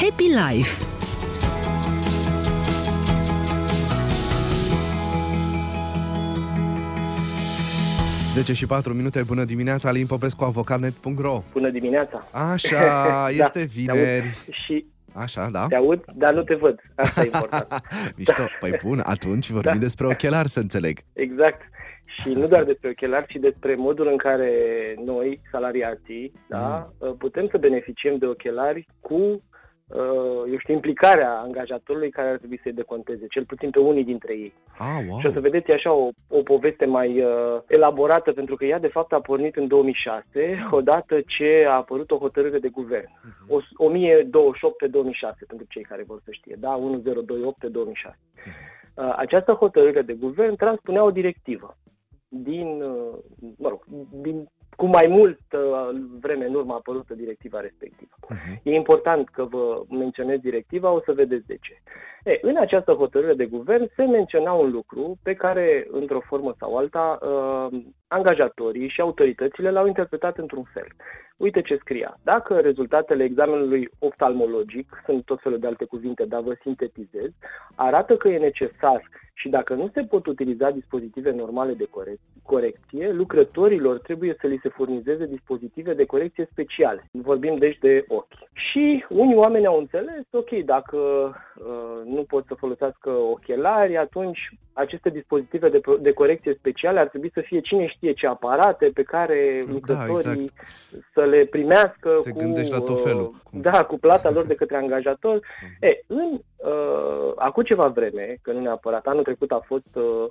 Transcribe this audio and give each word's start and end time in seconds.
Happy 0.00 0.28
Life 0.28 0.84
Zece 8.32 8.52
și 8.52 8.66
4 8.66 8.94
minute, 8.94 9.22
bună 9.26 9.44
dimineața, 9.44 9.88
Alin 9.88 10.06
Popescu, 10.06 10.44
avocanet.ro 10.44 11.42
Bună 11.52 11.70
dimineața! 11.70 12.26
Așa, 12.32 13.28
este 13.42 13.58
da, 13.58 13.64
vineri. 13.64 14.26
Și 14.50 14.86
Așa, 15.14 15.48
da? 15.52 15.66
te 15.66 15.74
aud, 15.76 16.04
dar 16.14 16.34
nu 16.34 16.42
te 16.42 16.54
văd. 16.54 16.80
Asta 16.94 17.20
e 17.20 17.24
important. 17.24 17.66
Mișto. 18.16 18.42
Păi 18.60 18.78
bun, 18.82 19.02
atunci 19.04 19.50
vorbim 19.50 19.72
Da. 19.72 19.78
despre 19.78 20.06
ochelari, 20.06 20.48
să 20.48 20.60
înțeleg. 20.60 20.98
exact. 21.12 21.60
Și 22.22 22.28
nu 22.28 22.46
doar 22.46 22.64
despre 22.64 22.88
ochelari, 22.88 23.26
ci 23.26 23.36
despre 23.40 23.74
modul 23.74 24.06
în 24.06 24.16
care 24.16 24.50
noi, 25.04 25.40
salariații, 25.50 26.32
da, 26.48 26.92
putem 27.18 27.48
să 27.50 27.58
beneficiem 27.58 28.16
de 28.18 28.26
ochelari 28.26 28.86
cu, 29.00 29.14
uh, 29.14 29.38
eu 30.50 30.58
știu, 30.58 30.74
implicarea 30.74 31.38
angajatorului 31.38 32.10
care 32.10 32.28
ar 32.28 32.36
trebui 32.36 32.60
să-i 32.62 32.72
deconteze, 32.72 33.26
cel 33.26 33.44
puțin 33.44 33.70
pe 33.70 33.78
unii 33.78 34.04
dintre 34.04 34.32
ei. 34.32 34.52
Ah, 34.78 35.06
wow. 35.08 35.20
Și 35.20 35.26
o 35.26 35.32
să 35.32 35.40
vedeți 35.40 35.70
e 35.70 35.74
așa 35.74 35.92
o, 35.92 36.08
o 36.28 36.42
poveste 36.42 36.84
mai 36.84 37.22
uh, 37.22 37.60
elaborată, 37.66 38.32
pentru 38.32 38.56
că 38.56 38.64
ea 38.64 38.78
de 38.78 38.88
fapt 38.88 39.12
a 39.12 39.20
pornit 39.20 39.56
în 39.56 39.66
2006, 39.66 40.24
odată 40.70 41.20
ce 41.20 41.64
a 41.68 41.72
apărut 41.72 42.10
o 42.10 42.18
hotărâre 42.18 42.58
de 42.58 42.68
guvern. 42.68 43.08
O, 43.48 43.58
1028 43.76 44.76
pe 44.76 44.86
2006, 44.86 45.44
pentru 45.46 45.66
cei 45.68 45.82
care 45.82 46.04
vor 46.06 46.20
să 46.24 46.30
știe, 46.30 46.56
da? 46.58 46.76
1028 46.76 47.58
pe 47.58 47.68
2006. 47.68 48.18
Uh, 48.94 49.14
această 49.16 49.52
hotărâre 49.52 50.02
de 50.02 50.12
guvern 50.12 50.56
transpunea 50.56 51.04
o 51.04 51.10
directivă 51.10 51.76
din, 52.28 52.82
uh, 52.82 53.18
mă 53.56 53.68
rog, 53.68 53.84
din, 54.10 54.48
cu 54.80 54.86
mai 54.86 55.06
mult 55.08 55.40
uh, 55.52 55.88
vreme 56.20 56.44
în 56.46 56.54
urmă 56.54 56.72
a 56.72 56.76
apărut 56.76 57.10
directiva 57.10 57.60
respectivă. 57.60 58.14
Mhm. 58.28 58.60
E 58.62 58.74
important 58.74 59.28
că 59.28 59.44
vă 59.44 59.82
menționez 59.90 60.38
directiva, 60.40 60.90
o 60.90 61.00
să 61.04 61.12
vedeți 61.12 61.46
de 61.46 61.58
ce. 61.60 61.74
E, 62.24 62.38
în 62.42 62.56
această 62.56 62.92
hotărâre 62.92 63.34
de 63.34 63.46
guvern 63.46 63.90
se 63.96 64.04
menționa 64.04 64.52
un 64.52 64.70
lucru 64.70 65.18
pe 65.22 65.34
care, 65.34 65.86
într-o 65.90 66.20
formă 66.20 66.54
sau 66.58 66.76
alta, 66.76 67.18
uh, 67.22 67.80
angajatorii 68.08 68.88
și 68.88 69.00
autoritățile 69.00 69.70
l-au 69.70 69.86
interpretat 69.86 70.38
într-un 70.38 70.64
fel. 70.72 70.86
Uite 71.36 71.62
ce 71.62 71.76
scria. 71.76 72.18
Dacă 72.22 72.54
rezultatele 72.54 73.24
examenului 73.24 73.88
oftalmologic, 73.98 75.02
sunt 75.04 75.24
tot 75.24 75.40
felul 75.40 75.58
de 75.58 75.66
alte 75.66 75.84
cuvinte, 75.84 76.24
dar 76.24 76.40
vă 76.40 76.54
sintetizez, 76.60 77.30
arată 77.74 78.16
că 78.16 78.28
e 78.28 78.38
necesar 78.38 79.02
și 79.40 79.48
dacă 79.48 79.74
nu 79.74 79.90
se 79.94 80.00
pot 80.02 80.26
utiliza 80.26 80.70
dispozitive 80.70 81.30
normale 81.30 81.72
de 81.72 81.84
corec- 81.84 82.42
corecție, 82.42 83.10
lucrătorilor 83.12 83.98
trebuie 83.98 84.36
să 84.40 84.46
li 84.46 84.58
se 84.62 84.68
furnizeze 84.68 85.26
dispozitive 85.26 85.94
de 85.94 86.04
corecție 86.04 86.48
speciale. 86.50 87.04
Vorbim 87.10 87.56
deci 87.56 87.78
de 87.78 88.04
ochi. 88.08 88.32
Și 88.52 89.04
unii 89.08 89.36
oameni 89.36 89.66
au 89.66 89.78
înțeles, 89.78 90.22
ok, 90.30 90.50
dacă 90.64 90.96
uh, 90.98 92.04
nu 92.04 92.22
pot 92.22 92.44
să 92.46 92.54
folosească 92.54 93.10
ochelari, 93.10 93.96
atunci 93.96 94.38
aceste 94.72 95.10
dispozitive 95.10 95.68
de, 95.68 95.80
de 96.00 96.12
corecție 96.12 96.54
speciale 96.58 97.00
ar 97.00 97.08
trebui 97.08 97.30
să 97.34 97.40
fie 97.40 97.60
cine 97.60 97.86
știe 97.86 98.12
ce 98.12 98.26
aparate 98.26 98.90
pe 98.94 99.02
care 99.02 99.62
Da, 99.66 99.72
lucrătorii 99.72 100.12
exact. 100.12 100.52
să 101.14 101.24
le 101.24 101.44
primească 101.44 102.20
Te 102.22 102.30
cu, 102.30 102.38
gândești 102.38 102.72
la 102.72 102.78
tot 102.78 102.88
uh, 102.96 103.02
felul. 103.04 103.34
Cum- 103.50 103.60
Da, 103.60 103.84
cu 103.84 103.98
plata 103.98 104.30
lor 104.30 104.46
de 104.46 104.54
către 104.54 104.76
angajator. 104.76 105.40
E, 105.80 106.00
în, 106.06 106.38
uh, 106.56 107.32
acum 107.36 107.62
ceva 107.62 107.86
vreme, 107.86 108.36
că 108.42 108.52
nu 108.52 108.60
neapărat, 108.60 109.06
anul 109.06 109.22
trecut 109.28 109.50
a 109.50 109.62
fost 109.66 109.92
uh, 109.94 110.30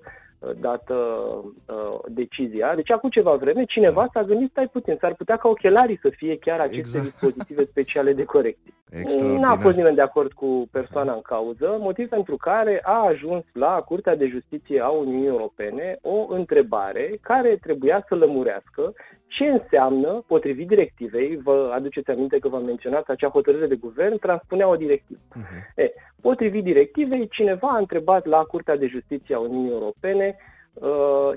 dată 0.60 0.94
uh, 0.94 2.00
decizia, 2.08 2.76
deci 2.76 2.92
acum 2.92 3.10
ceva 3.10 3.36
vreme 3.36 3.64
cineva 3.64 4.08
s-a 4.14 4.24
gândit, 4.24 4.50
stai 4.50 4.68
puțin, 4.68 4.98
s-ar 5.00 5.14
putea 5.14 5.38
ca 5.38 5.50
ochelarii 5.50 6.00
să 6.02 6.10
fie 6.10 6.38
chiar 6.38 6.60
aceste 6.60 6.80
Exact. 6.80 7.06
dispozitive 7.06 7.66
speciale 7.66 8.14
de 8.14 8.24
corecție. 8.24 8.74
N-a 8.90 9.00
Extraordinar. 9.00 9.60
fost 9.60 9.76
nimeni 9.76 9.96
de 9.96 10.02
acord 10.02 10.32
cu 10.32 10.68
persoana 10.72 11.14
în 11.14 11.22
cauză, 11.22 11.78
motiv 11.80 12.10
pentru 12.10 12.36
care 12.36 12.82
a 12.84 13.06
ajuns 13.06 13.44
la 13.54 13.84
Curtea 13.86 14.16
de 14.16 14.28
Justiție 14.28 14.80
a 14.82 14.90
Uniunii 14.90 15.28
Europene 15.28 15.98
o 16.02 16.26
întrebare 16.30 17.18
care 17.22 17.58
trebuia 17.62 18.06
să 18.08 18.16
lămurească 18.16 18.94
ce 19.28 19.44
înseamnă, 19.44 20.24
potrivit 20.28 20.68
directivei, 20.68 21.40
vă 21.44 21.72
aduceți 21.74 22.12
aminte 22.12 22.40
că 22.40 22.48
v-am 22.48 22.66
menționat, 22.66 23.10
acea 23.10 23.30
hotărâre 23.30 23.68
de 23.68 23.76
guvern 23.76 24.18
transpunea 24.18 24.68
o 24.68 24.76
directivă. 24.76 25.20
Mhm. 25.34 25.72
E, 25.76 25.94
potrivit 26.22 26.64
directivei, 26.64 27.28
cineva 27.28 27.68
a 27.68 27.78
întrebat 27.78 28.26
la 28.26 28.38
Curtea 28.38 28.78
de 28.78 28.88
Justiție 28.88 29.36
a 29.36 29.40
Uniunii 29.40 29.72
Europene 29.72 30.36
uh, 30.37 30.37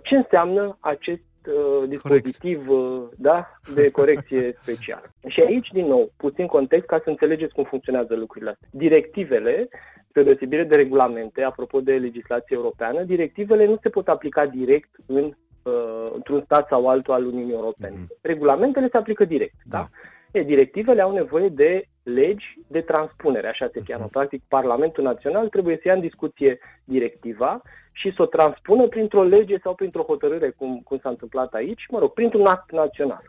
ce 0.03 0.17
înseamnă 0.17 0.77
acest 0.81 1.23
uh, 1.47 1.89
dispozitiv 1.89 2.69
uh, 2.69 3.03
da, 3.17 3.61
de 3.75 3.91
corecție 3.91 4.53
specială. 4.63 5.13
Și 5.27 5.41
aici, 5.41 5.69
din 5.73 5.87
nou, 5.87 6.13
puțin 6.17 6.47
context 6.47 6.87
ca 6.87 7.01
să 7.05 7.11
înțelegeți 7.11 7.55
cum 7.55 7.65
funcționează 7.65 8.15
lucrurile 8.15 8.51
astea. 8.51 8.69
Directivele, 8.73 9.69
pe 10.13 10.23
deosebire 10.23 10.65
de 10.65 10.77
regulamente, 10.77 11.43
apropo 11.43 11.81
de 11.81 11.93
legislație 11.93 12.57
europeană, 12.57 13.03
directivele 13.03 13.67
nu 13.67 13.79
se 13.83 13.89
pot 13.89 14.09
aplica 14.09 14.47
direct 14.47 14.91
în, 15.07 15.35
uh, 15.63 16.11
într-un 16.15 16.43
stat 16.45 16.69
sau 16.69 16.89
altul 16.89 17.15
al 17.15 17.27
Uniunii 17.27 17.55
Europene. 17.55 17.95
Mhm. 17.97 18.13
Regulamentele 18.21 18.89
se 18.91 18.97
aplică 18.97 19.25
direct. 19.25 19.55
Da. 19.65 19.79
Da? 19.79 19.89
E, 20.33 20.43
directivele 20.43 21.03
au 21.03 21.13
nevoie 21.13 21.49
de 21.49 21.85
legi 22.03 22.59
de 22.67 22.81
transpunere, 22.81 23.49
așa 23.49 23.69
se 23.73 23.83
cheamă. 23.87 24.03
Mhm. 24.03 24.13
Practic, 24.13 24.43
Parlamentul 24.49 25.05
Național 25.05 25.49
trebuie 25.49 25.77
să 25.77 25.89
ia 25.89 25.95
în 25.95 26.01
discuție 26.01 26.59
directiva 26.85 27.63
și 27.93 28.13
să 28.15 28.23
o 28.23 28.27
transpună 28.27 28.87
printr-o 28.89 29.23
lege 29.23 29.59
sau 29.59 29.75
printr-o 29.75 30.03
hotărâre, 30.03 30.51
cum, 30.51 30.81
cum 30.85 30.99
s-a 30.99 31.09
întâmplat 31.09 31.53
aici, 31.53 31.87
mă 31.89 31.99
rog, 31.99 32.13
printr-un 32.13 32.47
act 32.47 32.73
național. 32.73 33.23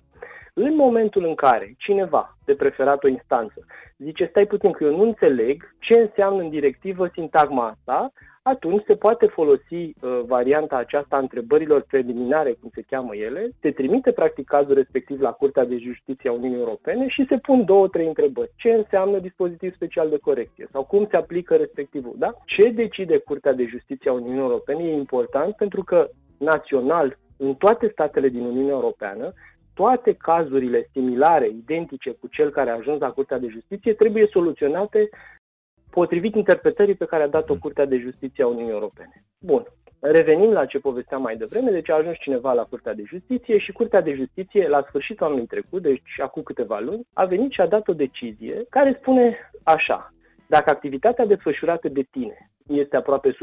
În 0.54 0.76
momentul 0.76 1.26
în 1.26 1.36
care 1.36 1.76
cineva, 1.78 2.38
de 2.46 2.54
preferat 2.56 3.04
o 3.04 3.08
instanță, 3.08 3.66
zice, 3.98 4.26
stai 4.26 4.46
puțin 4.46 4.72
că 4.72 4.84
eu 4.84 4.96
nu 4.96 5.04
înțeleg 5.04 5.76
ce 5.80 6.00
înseamnă 6.00 6.42
în 6.42 6.50
directivă 6.50 7.10
sintagma 7.14 7.68
asta, 7.68 8.12
atunci 8.44 8.84
se 8.88 8.96
poate 8.96 9.26
folosi 9.26 9.74
uh, 9.74 10.22
varianta 10.26 10.76
aceasta 10.76 11.16
a 11.16 11.20
întrebărilor 11.20 11.82
preliminare, 11.82 12.52
cum 12.54 12.70
se 12.74 12.82
cheamă 12.90 13.16
ele, 13.16 13.50
se 13.62 13.72
trimite 13.72 14.12
practic 14.12 14.48
cazul 14.48 14.74
respectiv 14.74 15.22
la 15.22 15.32
Curtea 15.32 15.66
de 15.66 15.78
Justiție 15.78 16.30
a 16.30 16.34
Uniunii 16.34 16.58
Europene 16.58 17.08
și 17.08 17.26
se 17.30 17.38
pun 17.38 17.66
două, 17.66 17.88
trei 17.88 18.08
întrebări. 18.08 18.52
Ce 18.56 18.70
înseamnă 18.70 19.20
dispozitiv 19.20 19.74
special 19.74 20.10
de 20.10 20.18
corecție? 20.18 20.68
Sau 20.72 20.84
cum 20.84 21.08
se 21.10 21.16
aplică 21.16 21.56
respectivul? 21.56 22.16
Da? 22.18 22.34
Ce 22.46 22.70
decide 22.70 23.18
Curtea 23.18 23.54
de 23.54 23.66
Justiție 23.66 24.10
a 24.10 24.14
Uniunii 24.14 24.42
Europene 24.42 24.84
e 24.84 24.94
important 24.94 25.56
pentru 25.56 25.84
că 25.84 26.10
național, 26.38 27.18
în 27.38 27.54
toate 27.56 27.90
statele 27.92 28.30
din 28.30 28.46
Uniunea 28.46 28.74
Europeană, 28.74 29.34
toate 29.74 30.14
cazurile 30.14 30.90
similare, 30.92 31.48
identice 31.48 32.12
cu 32.12 32.28
cel 32.28 32.50
care 32.50 32.70
a 32.70 32.76
ajuns 32.76 33.00
la 33.00 33.12
Curtea 33.12 33.40
de 33.40 33.48
Justiție, 33.48 33.94
trebuie 33.94 34.28
soluționate 34.32 35.10
potrivit 35.92 36.36
interpretării 36.36 36.96
pe 36.96 37.06
care 37.06 37.24
a 37.24 37.28
dat-o 37.28 37.56
Curtea 37.56 37.86
de 37.86 37.98
Justiție 37.98 38.44
a 38.44 38.48
Uniunii 38.48 38.72
Europene. 38.72 39.24
Bun. 39.40 39.64
Revenim 40.00 40.52
la 40.52 40.66
ce 40.66 40.80
povesteam 40.80 41.22
mai 41.22 41.38
devreme, 41.38 41.72
deci 41.72 41.90
a 41.90 41.96
ajuns 41.96 42.18
cineva 42.18 42.54
la 42.54 42.64
Curtea 42.64 42.94
de 42.94 43.04
Justiție 43.06 43.58
și 43.58 43.72
Curtea 43.72 44.02
de 44.02 44.14
Justiție, 44.14 44.68
la 44.68 44.86
sfârșitul 44.88 45.26
anului 45.26 45.46
trecut, 45.46 45.82
deci 45.82 46.20
acum 46.22 46.42
câteva 46.42 46.80
luni, 46.80 47.08
a 47.14 47.26
venit 47.26 47.52
și 47.52 47.62
a 47.62 47.68
dat 47.68 47.88
o 47.88 47.94
decizie 47.94 48.66
care 48.70 48.98
spune 49.02 49.52
așa. 49.64 50.14
Dacă 50.48 50.70
activitatea 50.70 51.26
desfășurată 51.26 51.88
de 51.90 52.02
tine 52.12 52.52
este 52.68 52.96
aproape 52.96 53.32
100% 53.32 53.34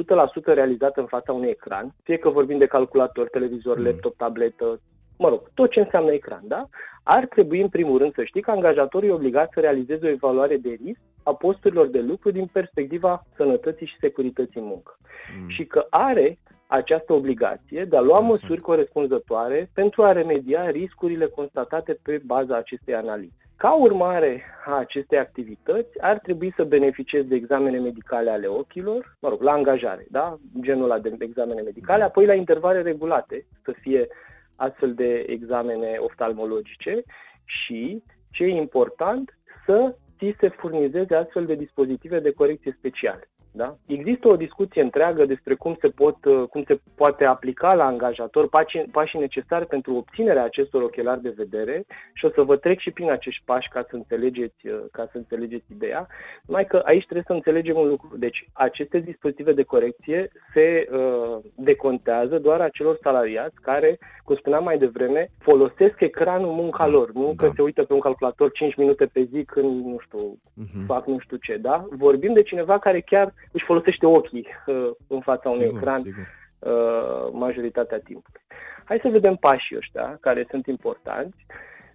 realizată 0.44 1.00
în 1.00 1.06
fața 1.06 1.32
unui 1.32 1.48
ecran, 1.48 1.94
fie 2.02 2.16
că 2.16 2.28
vorbim 2.28 2.58
de 2.58 2.66
calculator, 2.66 3.28
televizor, 3.28 3.78
Mm. 3.78 3.84
laptop, 3.84 4.16
tabletă, 4.16 4.80
mă 5.18 5.28
rog, 5.28 5.40
tot 5.54 5.70
ce 5.70 5.80
înseamnă 5.80 6.12
ecran, 6.12 6.42
da? 6.44 6.68
Ar 7.02 7.26
trebui, 7.26 7.60
în 7.60 7.68
primul 7.68 7.98
rând, 7.98 8.14
să 8.14 8.24
știi 8.24 8.40
că 8.42 8.50
angajatorul 8.50 9.08
e 9.08 9.12
obligat 9.12 9.50
să 9.52 9.60
realizeze 9.60 10.06
o 10.06 10.10
evaluare 10.10 10.56
de 10.56 10.78
risc 10.84 11.00
a 11.28 11.34
posturilor 11.34 11.86
de 11.86 12.00
lucru 12.00 12.30
din 12.30 12.46
perspectiva 12.46 13.26
sănătății 13.36 13.86
și 13.86 13.96
securității 14.00 14.60
în 14.60 14.66
muncă. 14.66 14.96
Mm. 15.40 15.48
Și 15.48 15.64
că 15.64 15.86
are 15.90 16.38
această 16.66 17.12
obligație 17.12 17.84
de 17.84 17.96
a 17.96 18.00
lua 18.00 18.18
Interesant. 18.18 18.30
măsuri 18.30 18.60
corespunzătoare 18.60 19.70
pentru 19.74 20.02
a 20.02 20.12
remedia 20.12 20.70
riscurile 20.70 21.26
constatate 21.26 21.98
pe 22.02 22.22
baza 22.24 22.56
acestei 22.56 22.94
analize. 22.94 23.36
Ca 23.56 23.74
urmare 23.74 24.42
a 24.66 24.76
acestei 24.76 25.18
activități, 25.18 26.00
ar 26.00 26.18
trebui 26.18 26.52
să 26.56 26.64
beneficiezi 26.64 27.28
de 27.28 27.34
examene 27.34 27.78
medicale 27.78 28.30
ale 28.30 28.46
ochilor, 28.46 29.16
mă 29.20 29.28
rog, 29.28 29.40
la 29.40 29.52
angajare, 29.52 30.06
da? 30.10 30.38
Genul 30.60 30.90
ăla 30.90 30.98
de 30.98 31.16
examene 31.18 31.60
medicale, 31.60 32.02
apoi 32.02 32.26
la 32.26 32.34
intervale 32.34 32.82
regulate 32.82 33.46
să 33.64 33.74
fie 33.80 34.08
astfel 34.56 34.94
de 34.94 35.24
examene 35.26 35.96
oftalmologice 35.98 37.02
și, 37.44 38.02
ce 38.30 38.44
e 38.44 38.56
important, 38.56 39.38
să 39.66 39.94
ți 40.18 40.36
se 40.38 40.48
furnizeze 40.48 41.14
astfel 41.14 41.46
de 41.46 41.54
dispozitive 41.54 42.20
de 42.20 42.32
corecție 42.32 42.74
speciale. 42.78 43.28
Da? 43.58 43.76
Există 43.86 44.28
o 44.28 44.36
discuție 44.36 44.82
întreagă 44.82 45.24
despre 45.24 45.54
cum 45.54 45.76
se, 45.80 45.88
pot, 45.88 46.24
uh, 46.24 46.42
cum 46.50 46.64
se 46.66 46.80
poate 46.94 47.24
aplica 47.24 47.74
la 47.74 47.84
angajator 47.84 48.48
pașii, 48.48 48.88
pașii 48.92 49.18
necesari 49.18 49.66
pentru 49.66 49.94
obținerea 49.94 50.44
acestor 50.44 50.82
ochelari 50.82 51.22
de 51.22 51.34
vedere 51.36 51.84
și 52.14 52.24
o 52.24 52.30
să 52.30 52.42
vă 52.42 52.56
trec 52.56 52.78
și 52.78 52.90
prin 52.90 53.10
acești 53.10 53.42
pași 53.44 53.68
ca 53.68 53.86
să 53.88 53.96
înțelegeți, 53.96 54.66
uh, 54.66 54.78
ca 54.92 55.08
să 55.10 55.16
înțelegeți 55.16 55.72
ideea. 55.72 56.06
Numai 56.46 56.66
că 56.66 56.76
aici 56.84 57.02
trebuie 57.02 57.24
să 57.26 57.32
înțelegem 57.32 57.76
un 57.76 57.88
lucru. 57.88 58.16
Deci 58.16 58.48
aceste 58.52 58.98
dispozitive 58.98 59.52
de 59.52 59.62
corecție 59.62 60.30
se 60.52 60.88
uh, 60.92 61.38
decontează 61.54 62.38
doar 62.38 62.60
acelor 62.60 62.98
salariați 63.02 63.60
care, 63.62 63.98
cum 64.24 64.36
spuneam 64.36 64.64
mai 64.64 64.78
devreme, 64.78 65.30
folosesc 65.38 66.00
ecranul 66.00 66.52
munca 66.52 66.84
da, 66.84 66.90
lor, 66.90 67.12
nu 67.12 67.32
da. 67.36 67.46
că 67.46 67.52
se 67.54 67.62
uită 67.62 67.82
pe 67.82 67.92
un 67.92 68.00
calculator 68.00 68.52
5 68.52 68.76
minute 68.76 69.04
pe 69.06 69.22
zi 69.32 69.44
când, 69.44 69.84
nu 69.84 69.98
știu, 70.00 70.38
uh-huh. 70.62 70.86
fac 70.86 71.06
nu 71.06 71.18
știu 71.18 71.36
ce, 71.36 71.56
da? 71.56 71.86
Vorbim 71.90 72.32
de 72.32 72.42
cineva 72.42 72.78
care 72.78 73.00
chiar 73.00 73.32
își 73.52 73.64
folosește 73.64 74.06
ochii 74.06 74.46
uh, 74.66 74.90
în 75.06 75.20
fața 75.20 75.50
unui 75.50 75.64
sigur, 75.64 75.78
ecran 75.78 76.00
sigur. 76.00 76.26
Uh, 76.58 77.28
majoritatea 77.32 77.98
timpului. 77.98 78.40
Hai 78.84 78.98
să 79.02 79.08
vedem 79.08 79.36
pașii 79.36 79.76
ăștia 79.76 80.18
care 80.20 80.46
sunt 80.50 80.66
importanți. 80.66 81.46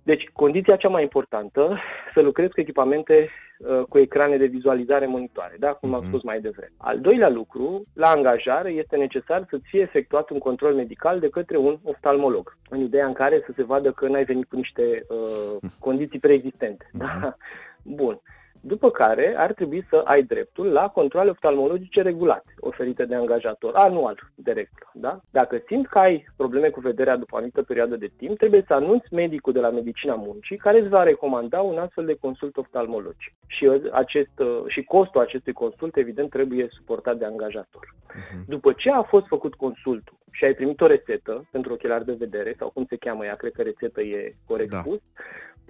Deci, 0.03 0.29
condiția 0.33 0.75
cea 0.75 0.89
mai 0.89 1.01
importantă, 1.01 1.79
să 2.13 2.21
lucrezi 2.21 2.53
cu 2.53 2.59
echipamente 2.59 3.29
uh, 3.57 3.83
cu 3.89 3.97
ecrane 3.97 4.37
de 4.37 4.45
vizualizare 4.45 5.05
monitoare, 5.05 5.55
da? 5.59 5.73
cum 5.73 5.89
uh-huh. 5.89 5.93
am 5.93 5.99
mhm. 5.99 6.07
spus 6.07 6.23
mai 6.23 6.41
devreme. 6.41 6.71
Al 6.77 6.99
doilea 6.99 7.29
lucru, 7.29 7.83
la 7.93 8.07
angajare 8.09 8.69
este 8.69 8.95
necesar 8.95 9.45
să-ți 9.49 9.67
fie 9.67 9.81
efectuat 9.81 10.29
un 10.29 10.39
control 10.39 10.73
medical 10.73 11.19
de 11.19 11.29
către 11.29 11.57
un 11.57 11.79
oftalmolog, 11.83 12.57
în 12.69 12.79
ideea 12.79 13.05
în 13.05 13.13
care 13.13 13.43
să 13.45 13.51
se 13.55 13.63
vadă 13.63 13.91
că 13.91 14.07
n-ai 14.07 14.23
venit 14.23 14.45
cu 14.45 14.55
niște 14.55 15.05
uh, 15.09 15.69
condiții 15.87 16.19
preexistente. 16.19 16.85
Uh-huh. 16.85 17.21
Da? 17.21 17.35
Bun. 17.83 18.21
După 18.65 18.89
care 18.91 19.33
ar 19.37 19.53
trebui 19.53 19.85
să 19.89 20.01
ai 20.05 20.23
dreptul 20.23 20.71
la 20.71 20.89
controle 20.89 21.29
oftalmologice 21.29 22.01
regulate, 22.01 22.53
oferite 22.59 23.05
de 23.05 23.15
angajator, 23.15 23.75
anual, 23.75 24.19
de 24.35 24.51
regulă. 24.51 24.89
Da? 24.93 25.19
Dacă 25.31 25.61
simți 25.67 25.89
că 25.89 25.99
ai 25.99 26.25
probleme 26.35 26.69
cu 26.69 26.79
vederea 26.79 27.17
după 27.17 27.33
o 27.33 27.37
anumită 27.37 27.63
perioadă 27.63 27.95
de 27.95 28.11
timp, 28.17 28.37
trebuie 28.37 28.63
să 28.67 28.73
anunți 28.73 29.13
medicul 29.13 29.53
de 29.53 29.59
la 29.59 29.69
medicina 29.69 30.15
muncii 30.15 30.57
care 30.57 30.79
îți 30.79 30.89
va 30.89 31.03
recomanda 31.03 31.61
un 31.61 31.77
astfel 31.77 32.05
de 32.05 32.17
consult 32.19 32.57
oftalmologic. 32.57 33.33
Și, 33.47 33.69
acest, 33.91 34.41
și 34.67 34.83
costul 34.83 35.21
acestui 35.21 35.53
consult, 35.53 35.95
evident, 35.95 36.29
trebuie 36.29 36.67
suportat 36.69 37.17
de 37.17 37.25
angajator. 37.25 37.95
Uh-huh. 37.95 38.45
După 38.47 38.73
ce 38.73 38.89
a 38.89 39.01
fost 39.01 39.27
făcut 39.27 39.53
consultul 39.53 40.17
și 40.31 40.45
ai 40.45 40.53
primit 40.53 40.81
o 40.81 40.85
rețetă 40.85 41.47
pentru 41.51 41.73
ochelari 41.73 42.05
de 42.05 42.15
vedere, 42.17 42.55
sau 42.57 42.69
cum 42.69 42.85
se 42.89 42.95
cheamă 42.95 43.25
ea, 43.25 43.35
cred 43.35 43.51
că 43.51 43.61
rețetă 43.61 44.01
e 44.01 44.35
corect 44.45 44.71
da. 44.71 44.77
spus, 44.77 44.99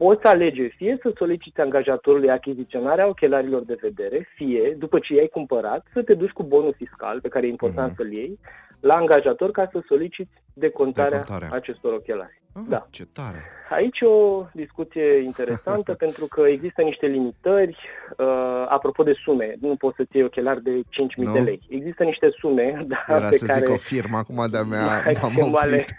poți 0.04 0.26
alege 0.26 0.68
fie 0.68 0.98
să 1.02 1.12
soliciți 1.18 1.60
angajatorului 1.60 2.30
achiziționarea 2.30 3.08
ochelarilor 3.08 3.62
de 3.62 3.78
vedere, 3.82 4.28
fie, 4.36 4.76
după 4.80 5.00
ce 5.00 5.14
i-ai 5.14 5.28
cumpărat, 5.28 5.86
să 5.94 6.02
te 6.04 6.14
duci 6.14 6.38
cu 6.38 6.44
bonul 6.44 6.74
fiscal, 6.78 7.22
pe 7.22 7.28
care 7.28 7.46
e 7.46 7.50
important 7.50 7.92
mm-hmm. 7.92 7.96
să-l 7.96 8.12
iei, 8.12 8.40
la 8.80 8.94
angajator 8.94 9.52
ca 9.52 9.70
să 9.72 9.80
soliciți 9.88 10.43
decontarea, 10.54 11.20
decontarea. 11.20 11.50
acestor 11.52 11.94
ochelari. 11.94 12.42
Ah, 12.54 12.62
da. 12.70 12.88
Ce 12.90 13.06
tare! 13.06 13.42
Aici 13.70 14.02
o 14.02 14.46
discuție 14.54 15.18
interesantă 15.24 15.94
pentru 16.06 16.26
că 16.26 16.42
există 16.42 16.82
niște 16.82 17.06
limitări. 17.06 17.78
Uh, 18.18 18.66
apropo 18.70 19.04
de 19.04 19.14
sume, 19.24 19.56
nu 19.62 19.76
poți 19.76 19.96
să-ți 19.96 20.16
iei 20.16 20.26
ochelari 20.26 20.64
de 20.64 20.82
5.000 21.28 21.34
de 21.34 21.40
lei. 21.40 21.60
Există 21.70 22.04
niște 22.04 22.30
sume 22.40 22.66
da, 22.88 23.16
Era 23.16 23.28
pe 23.28 23.36
să 23.36 23.46
care... 23.46 23.60
zic 23.60 23.70
o 23.70 23.78
firmă, 23.78 24.18
acum 24.18 24.46
de-a 24.52 24.64
mea 24.64 25.04
m-am 25.22 25.54
oprit. 25.54 25.96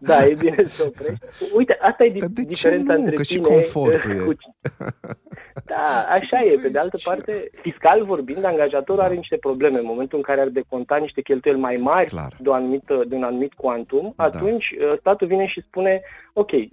da, 0.00 0.26
e 0.26 0.34
bine 0.34 0.64
să 0.64 0.84
oprești. 0.86 1.24
Uite, 1.54 1.78
asta 1.80 2.04
e 2.04 2.08
di- 2.10 2.44
diferența 2.44 2.94
între 2.94 3.14
că 3.14 3.22
tine... 3.22 3.44
și 3.44 3.52
confortul 3.52 4.24
cu... 4.24 4.34
e. 5.56 5.60
Da, 5.64 6.06
așa 6.08 6.38
e. 6.40 6.58
Pe 6.62 6.68
de 6.68 6.78
altă 6.78 6.98
parte, 7.04 7.50
fiscal 7.62 8.04
vorbind, 8.04 8.44
angajatorul 8.44 9.00
da. 9.00 9.06
are 9.06 9.14
niște 9.14 9.36
probleme. 9.36 9.78
În 9.78 9.86
momentul 9.86 10.18
în 10.18 10.24
care 10.24 10.40
ar 10.40 10.48
deconta 10.48 10.96
niște 10.96 11.20
cheltuieli 11.22 11.60
mai 11.60 11.78
mari 11.80 12.14
de, 12.38 12.48
o 12.48 12.52
anumită, 12.52 13.02
de 13.06 13.14
un 13.14 13.22
anumit 13.22 13.52
quantum, 13.52 14.12
da. 14.16 14.24
atunci 14.24 14.64
da. 14.78 14.96
statul 14.98 15.26
vine 15.26 15.46
și 15.46 15.64
spune 15.66 16.02
ok, 16.32 16.50
uh, 16.50 16.68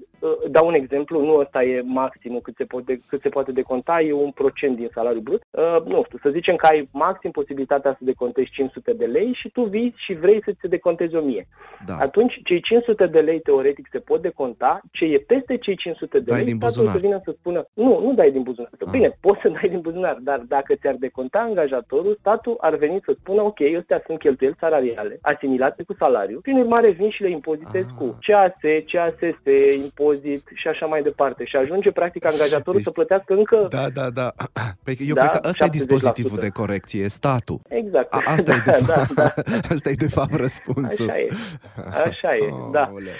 dau 0.49 0.67
un 0.67 0.73
exemplu, 0.73 1.25
nu 1.25 1.35
ăsta 1.35 1.63
e 1.63 1.81
maximul 1.81 2.41
cât 2.41 2.55
se, 2.55 2.63
poate, 2.63 2.99
cât 3.07 3.21
se 3.21 3.29
poate 3.29 3.51
deconta, 3.51 4.01
e 4.01 4.13
un 4.13 4.31
procent 4.31 4.75
din 4.75 4.89
salariul 4.93 5.21
brut. 5.21 5.41
Uh, 5.49 5.85
nu 5.85 6.03
știu, 6.05 6.17
să 6.21 6.29
zicem 6.29 6.55
că 6.55 6.65
ai 6.65 6.89
maxim 6.91 7.31
posibilitatea 7.31 7.91
să 7.91 8.03
decontezi 8.03 8.49
500 8.49 8.93
de 8.93 9.05
lei 9.05 9.33
și 9.33 9.49
tu 9.49 9.63
vii 9.63 9.93
și 9.97 10.13
vrei 10.13 10.41
să-ți 10.43 10.67
decontezi 10.67 11.15
1000. 11.15 11.47
Da. 11.85 11.95
Atunci, 11.99 12.41
cei 12.43 12.61
500 12.61 13.05
de 13.05 13.19
lei 13.19 13.39
teoretic 13.39 13.87
se 13.91 13.99
pot 13.99 14.21
deconta, 14.21 14.81
ce 14.91 15.05
e 15.05 15.17
peste 15.17 15.57
cei 15.57 15.75
500 15.75 16.19
de 16.19 16.31
dai 16.31 16.43
lei, 16.43 16.55
statul 16.55 16.87
să 16.87 16.97
vină 16.97 17.21
să 17.23 17.35
spună, 17.37 17.65
nu, 17.73 17.99
nu 18.01 18.13
dai 18.13 18.31
din 18.31 18.41
buzunar. 18.41 18.71
Ah. 18.79 18.91
Bine, 18.91 19.17
poți 19.21 19.41
să 19.41 19.49
dai 19.49 19.69
din 19.69 19.81
buzunar, 19.81 20.17
dar 20.21 20.39
dacă 20.47 20.75
ți-ar 20.75 20.95
deconta 20.99 21.39
angajatorul, 21.39 22.17
statul 22.19 22.55
ar 22.59 22.75
veni 22.75 23.01
să 23.05 23.15
spună, 23.19 23.41
ok, 23.41 23.59
astea 23.79 24.03
sunt 24.05 24.19
cheltuieli 24.19 24.55
salariale, 24.59 25.19
asimilate 25.21 25.83
cu 25.83 25.93
salariu, 25.99 26.39
prin 26.41 26.57
urmare 26.57 26.89
vin 26.91 27.09
și 27.09 27.21
le 27.21 27.29
impozitezi 27.29 27.89
ah. 27.89 27.95
cu 27.97 28.17
CAS, 28.21 28.53
CASS, 28.91 29.19
impozit 29.83 30.08
și 30.53 30.67
așa 30.67 30.85
mai 30.85 31.01
departe. 31.01 31.45
Și 31.45 31.55
ajunge 31.55 31.91
practic 31.91 32.25
angajatorul 32.25 32.73
deci, 32.73 32.83
să 32.83 32.91
plătească 32.91 33.33
încă... 33.33 33.67
Da, 33.69 33.89
da, 33.89 34.09
da. 34.09 34.29
Pe, 34.83 34.95
eu 35.07 35.15
da, 35.15 35.27
cred 35.27 35.41
că 35.41 35.47
ăsta 35.47 35.65
e 35.65 35.69
dispozitivul 35.69 36.37
de 36.39 36.49
corecție, 36.49 37.07
statul. 37.07 37.59
Exact. 37.67 38.13
A, 38.13 38.21
asta, 38.25 38.51
da, 38.51 38.57
e 38.57 38.61
de 38.63 38.71
fapt, 38.71 39.13
da, 39.13 39.21
da. 39.23 39.41
asta 39.75 39.89
e 39.89 39.93
de 39.93 40.07
fapt 40.07 40.35
răspunsul. 40.35 41.09
Așa 41.09 41.19
e, 41.19 41.27
așa 42.05 42.35
e, 42.35 42.51
oh, 42.51 42.69
da. 42.77 42.91
Ule. 42.93 43.11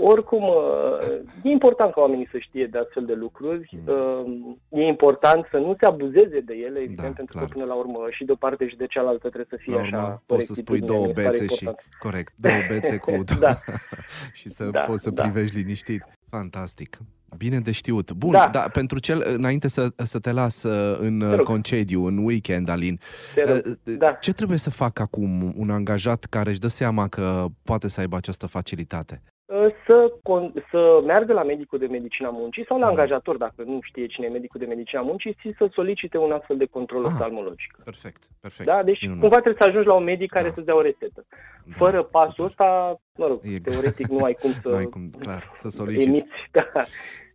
Oricum, 0.00 0.42
uh, 0.42 1.18
e 1.42 1.48
important 1.50 1.92
ca 1.92 2.00
oamenii 2.00 2.28
să 2.30 2.38
știe 2.38 2.66
de 2.66 2.78
astfel 2.78 3.04
de 3.04 3.12
lucruri. 3.12 3.78
Mm. 3.86 4.56
Uh, 4.70 4.80
e 4.80 4.86
important 4.86 5.46
să 5.50 5.56
nu 5.56 5.76
se 5.78 5.86
abuzeze 5.86 6.40
de 6.40 6.54
ele, 6.54 6.78
evident, 6.78 7.08
da, 7.08 7.12
pentru 7.16 7.36
clar. 7.36 7.44
că 7.44 7.52
până 7.52 7.64
la 7.64 7.74
urmă 7.74 7.98
și 8.10 8.24
de 8.24 8.32
o 8.32 8.34
parte 8.34 8.68
și 8.68 8.76
de 8.76 8.86
cealaltă 8.86 9.28
trebuie 9.28 9.46
să 9.48 9.56
fie 9.56 9.74
la 9.74 9.80
urmă, 9.80 9.96
așa. 9.96 10.22
Poți 10.26 10.46
să 10.46 10.54
spui 10.54 10.80
două 10.80 11.06
bețe 11.06 11.46
și... 11.46 11.70
Corect, 11.98 12.32
două 12.36 12.60
bețe 12.68 12.96
cu... 12.96 13.18
da. 13.40 13.54
și 14.32 14.48
să 14.48 14.64
da, 14.64 14.80
poți 14.80 15.02
să 15.02 15.10
da. 15.10 15.22
privești 15.22 15.56
liniștit. 15.56 16.17
Fantastic. 16.30 16.98
Bine 17.36 17.60
de 17.60 17.72
știut. 17.72 18.12
Bun, 18.12 18.32
da. 18.32 18.48
dar 18.52 18.70
pentru 18.70 18.98
cel, 18.98 19.24
înainte 19.34 19.68
să, 19.68 19.92
să 19.96 20.18
te 20.18 20.32
las 20.32 20.62
uh, 20.62 20.98
în 21.00 21.40
concediu, 21.44 22.04
în 22.04 22.18
weekend, 22.18 22.68
Alin, 22.68 23.00
da. 23.82 24.12
ce 24.12 24.32
trebuie 24.32 24.58
să 24.58 24.70
facă 24.70 25.02
acum 25.02 25.52
un 25.56 25.70
angajat 25.70 26.24
care 26.24 26.50
își 26.50 26.58
dă 26.58 26.68
seama 26.68 27.08
că 27.08 27.46
poate 27.62 27.88
să 27.88 28.00
aibă 28.00 28.16
această 28.16 28.46
facilitate? 28.46 29.22
Să, 29.88 30.12
să 30.70 31.02
meargă 31.04 31.32
la 31.32 31.42
medicul 31.42 31.78
de 31.78 31.86
medicina 31.86 32.30
muncii 32.30 32.64
sau 32.68 32.78
la 32.78 32.84
mm. 32.84 32.90
angajator, 32.90 33.36
dacă 33.36 33.62
nu 33.64 33.78
știe 33.82 34.06
cine 34.06 34.26
e 34.26 34.30
medicul 34.30 34.60
de 34.60 34.66
medicina 34.66 35.00
muncii, 35.00 35.36
și 35.40 35.54
să 35.58 35.68
solicite 35.72 36.18
un 36.18 36.32
astfel 36.32 36.56
de 36.56 36.64
control 36.64 37.04
ah, 37.04 37.10
oftalmologic. 37.10 37.78
Perfect, 37.84 38.22
perfect. 38.40 38.68
Da? 38.68 38.82
Deci 38.82 39.00
Minunat. 39.00 39.20
cumva 39.20 39.36
trebuie 39.40 39.62
să 39.62 39.68
ajungi 39.68 39.86
la 39.86 39.94
un 39.94 40.04
medic 40.04 40.30
care 40.30 40.48
da. 40.48 40.52
să-ți 40.54 40.66
dea 40.66 40.76
o 40.76 40.80
rețetă. 40.80 41.26
Da, 41.64 41.74
Fără 41.76 42.02
pasul 42.02 42.32
super. 42.32 42.46
ăsta, 42.46 43.00
mă 43.16 43.26
rog, 43.26 43.40
e... 43.42 43.58
teoretic 43.58 44.06
nu 44.06 44.24
ai 44.24 44.34
cum 44.34 44.50
să, 44.50 44.68
nu 44.74 44.76
ai 44.76 44.84
cum, 44.84 45.10
clar, 45.18 45.52
să 45.54 45.68
soliciți. 45.68 46.06
Emiți, 46.06 46.26
da, 46.56 46.82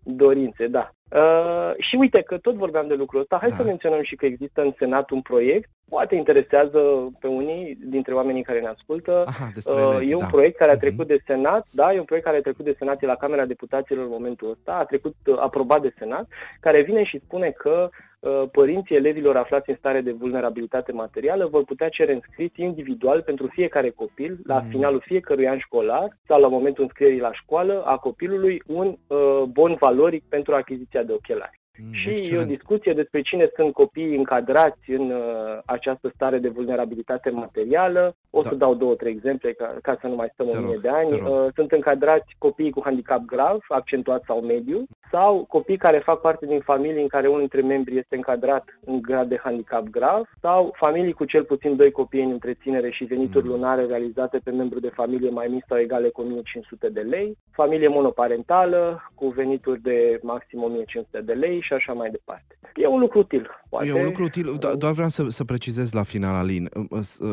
dorințe, 0.04 0.68
da. 0.68 0.94
Uh, 1.16 1.72
și 1.78 1.96
uite 1.96 2.22
că 2.22 2.38
tot 2.38 2.56
vorbeam 2.56 2.88
de 2.88 2.94
lucrul 2.94 3.22
ăsta, 3.22 3.38
hai 3.40 3.50
da. 3.50 3.56
să 3.56 3.64
menționăm 3.64 4.04
și 4.04 4.16
că 4.16 4.26
există 4.26 4.62
în 4.62 4.74
Senat 4.78 5.10
un 5.10 5.22
proiect, 5.22 5.70
poate 5.94 6.16
interesează 6.16 6.80
pe 7.20 7.28
unii 7.28 7.78
dintre 7.96 8.14
oamenii 8.14 8.44
care 8.44 8.60
ne 8.60 8.68
ascultă. 8.68 9.24
Aha, 9.26 9.50
uh, 9.66 10.10
e 10.10 10.14
un 10.14 10.28
da. 10.28 10.34
proiect 10.36 10.58
care 10.58 10.72
a 10.72 10.74
mhm. 10.74 10.84
trecut 10.86 11.06
uh-huh. 11.06 11.16
de 11.16 11.24
Senat, 11.26 11.66
da, 11.72 11.94
e 11.94 12.00
un 12.00 12.10
proiect 12.10 12.28
care 12.28 12.40
a 12.40 12.48
trecut 12.48 12.66
de 12.66 12.76
Senat, 12.78 13.02
e 13.02 13.06
la 13.06 13.22
Camera 13.24 13.46
Deputaților 13.46 14.04
în 14.04 14.16
momentul 14.18 14.50
ăsta, 14.50 14.74
a 14.74 14.86
trecut 14.86 15.16
uh, 15.26 15.36
aprobat 15.40 15.82
de 15.82 15.94
Senat, 15.98 16.26
care 16.60 16.82
vine 16.82 17.04
și 17.04 17.22
spune 17.26 17.50
că 17.50 17.90
uh, 17.90 18.44
părinții 18.52 18.96
elevilor 18.96 19.36
aflați 19.38 19.70
în 19.70 19.76
stare 19.76 20.02
de 20.02 20.12
vulnerabilitate 20.12 20.92
materială 20.92 21.46
vor 21.46 21.64
putea 21.64 21.90
cere 21.90 22.14
înscris 22.14 22.52
individual 22.56 23.22
pentru 23.22 23.48
fiecare 23.48 23.90
copil, 23.90 24.40
la 24.46 24.60
mm. 24.60 24.70
finalul 24.70 25.02
fiecărui 25.06 25.48
an 25.48 25.60
școlar 25.60 26.18
sau 26.28 26.42
la 26.42 26.48
momentul 26.48 26.84
înscrierii 26.84 27.28
la 27.28 27.34
școală 27.34 27.84
a 27.86 27.98
copilului, 27.98 28.62
un 28.68 28.88
uh, 28.88 29.44
bon 29.48 29.76
valoric 29.80 30.24
pentru 30.30 30.56
achiziția 30.56 31.04
de 31.04 31.14
ochelari. 31.14 31.62
Mm, 31.78 31.94
și 31.94 32.10
excelent. 32.10 32.42
e 32.42 32.44
o 32.44 32.54
discuție 32.56 32.94
despre 32.94 33.22
cine 33.22 33.50
sunt 33.56 33.74
copiii 33.74 34.18
încadrați 34.18 34.92
în 34.92 35.12
uh, 35.12 35.60
această 35.66 36.12
stare 36.16 36.38
de 36.38 36.50
vulnerabilitate 36.50 37.30
materială. 37.30 38.16
O 38.30 38.42
da. 38.42 38.50
să 38.50 38.56
dau 38.56 38.76
două, 38.76 38.96
trei 38.96 39.12
exemple 39.12 39.54
ca, 39.54 39.78
ca 39.82 39.98
să 40.02 40.08
nu 40.08 40.16
mai 40.16 40.30
stăm 40.34 40.48
o 40.50 40.60
mie 40.60 40.78
de 40.82 40.90
ani. 40.90 41.12
Uh, 41.12 41.48
sunt 41.56 41.72
încadrați 41.72 42.36
copiii 42.38 42.72
cu 42.72 42.82
handicap 42.84 43.26
grav, 43.26 43.60
accentuat 43.68 44.24
sau 44.26 44.42
mediu, 44.42 44.86
sau 45.16 45.46
copii 45.56 45.78
care 45.78 46.00
fac 46.10 46.22
parte 46.22 46.46
din 46.46 46.60
familii 46.60 47.02
în 47.02 47.08
care 47.08 47.28
unul 47.28 47.40
dintre 47.40 47.62
membri 47.62 47.98
este 47.98 48.16
încadrat 48.16 48.66
în 48.86 49.02
grad 49.02 49.28
de 49.30 49.40
handicap 49.44 49.84
grav, 49.84 50.24
sau 50.42 50.76
familii 50.78 51.14
cu 51.14 51.26
cel 51.26 51.44
puțin 51.44 51.76
doi 51.76 51.92
copii 51.92 52.24
în 52.24 52.32
întreținere 52.32 52.90
și 52.92 53.04
venituri 53.04 53.46
mm. 53.46 53.52
lunare 53.52 53.86
realizate 53.86 54.38
pe 54.44 54.52
membru 54.52 54.80
de 54.80 54.92
familie 54.94 55.30
mai 55.30 55.48
mici 55.48 55.66
sau 55.68 55.78
egale 55.78 56.10
cu 56.10 56.22
1500 56.22 56.90
de 56.90 57.00
lei, 57.00 57.38
familie 57.52 57.88
monoparentală 57.88 59.10
cu 59.16 59.28
venituri 59.28 59.82
de 59.82 60.20
maxim 60.22 60.64
1500 60.64 61.22
de 61.22 61.34
lei 61.34 61.62
și 61.62 61.74
așa 61.74 61.94
mai 61.94 62.10
departe. 62.10 62.58
E 62.76 62.88
un 62.88 63.00
lucru 63.00 63.20
util. 63.20 63.50
Poate... 63.70 63.88
E 63.88 63.94
un 63.94 64.06
lucru 64.06 64.24
util, 64.24 64.46
do- 64.58 64.78
doar 64.78 64.94
vreau 64.94 65.10
să, 65.10 65.24
să 65.28 65.44
precizez 65.44 65.92
la 65.92 66.04
final, 66.04 66.36
Alin. 66.36 66.70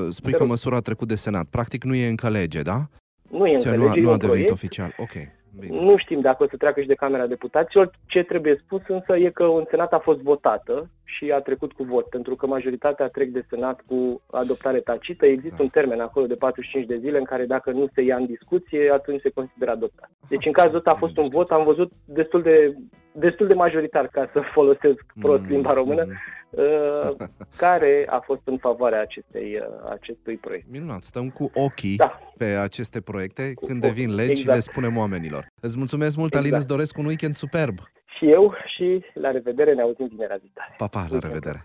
Spui 0.09 0.33
că 0.33 0.45
măsura 0.45 0.77
a 0.77 0.81
trecut 0.81 1.09
de 1.09 1.15
Senat. 1.15 1.47
Practic 1.51 1.85
nu 1.85 1.95
e 1.95 2.09
încă 2.09 2.29
lege, 2.29 2.63
da? 2.63 2.79
Nu 3.31 3.47
e 3.47 3.55
încă 3.57 3.71
lege, 3.71 3.83
nu 3.83 3.89
a, 3.89 3.95
nu 3.95 4.11
a 4.11 4.17
devenit 4.17 4.21
proiect. 4.21 4.51
oficial. 4.51 4.95
Ok. 4.99 5.40
Bine. 5.59 5.81
Nu 5.81 5.97
știm 5.97 6.21
dacă 6.21 6.43
o 6.43 6.47
să 6.49 6.57
treacă 6.57 6.81
și 6.81 6.87
de 6.87 6.95
Camera 6.95 7.27
Deputaților. 7.27 7.91
Ce 8.07 8.23
trebuie 8.23 8.63
spus 8.65 8.83
însă 8.87 9.17
e 9.17 9.31
că 9.31 9.43
în 9.43 9.65
Senat 9.71 9.93
a 9.93 9.99
fost 9.99 10.21
votată 10.21 10.91
și 11.05 11.31
a 11.31 11.41
trecut 11.41 11.73
cu 11.73 11.83
vot, 11.83 12.07
pentru 12.07 12.37
că 12.37 12.47
majoritatea 12.47 13.09
trec 13.09 13.29
de 13.29 13.45
Senat 13.49 13.81
cu 13.87 14.23
adoptare 14.31 14.79
tacită. 14.79 15.27
Există 15.27 15.57
da. 15.57 15.63
un 15.63 15.69
termen 15.69 16.01
acolo 16.01 16.27
de 16.27 16.35
45 16.35 16.87
de 16.87 16.99
zile 16.99 17.19
în 17.19 17.25
care 17.25 17.45
dacă 17.45 17.71
nu 17.71 17.89
se 17.95 18.03
ia 18.03 18.17
în 18.17 18.27
discuție, 18.27 18.91
atunci 18.93 19.21
se 19.21 19.31
consideră 19.31 19.71
adoptat. 19.71 20.11
Deci 20.29 20.47
în 20.47 20.53
cazul 20.53 20.77
ăsta 20.77 20.91
a 20.91 20.99
fost 21.05 21.17
un 21.17 21.29
vot, 21.29 21.51
am 21.51 21.65
văzut 21.65 21.93
destul 22.05 22.43
de, 22.43 22.77
destul 23.13 23.47
de 23.47 23.55
majoritar, 23.55 24.07
ca 24.07 24.31
să 24.33 24.41
folosesc 24.53 25.05
prost 25.21 25.43
mm, 25.43 25.49
limba 25.49 25.73
română, 25.73 26.05
mm-hmm 26.05 26.39
Uh, 26.51 27.11
care 27.65 28.07
a 28.09 28.19
fost 28.19 28.41
în 28.45 28.59
favoarea 28.59 29.01
acestei, 29.01 29.57
uh, 29.57 29.91
acestui 29.91 30.37
proiect. 30.37 30.67
Minunat, 30.71 31.03
stăm 31.03 31.29
cu 31.29 31.51
ochii 31.55 31.97
da. 31.97 32.21
pe 32.37 32.45
aceste 32.45 33.01
proiecte 33.01 33.55
cu 33.55 33.67
când 33.67 33.81
devin 33.81 34.15
legi 34.15 34.31
exact. 34.31 34.49
și 34.49 34.55
le 34.55 34.73
spunem 34.73 34.97
oamenilor. 34.97 35.47
Îți 35.61 35.79
mulțumesc 35.79 36.17
mult, 36.17 36.33
exact. 36.33 36.47
Alin, 36.47 36.59
îți 36.59 36.69
doresc 36.69 36.99
un 36.99 37.05
weekend 37.05 37.35
superb. 37.35 37.79
Și 38.17 38.31
eu 38.31 38.55
și 38.75 39.05
la 39.15 39.31
revedere, 39.31 39.75
ne 39.75 39.83
auzim 39.83 40.07
vinerea 40.07 40.39
viitoare. 40.41 40.75
Pa, 40.77 40.87
pa, 40.87 41.07
la 41.11 41.19
revedere. 41.19 41.59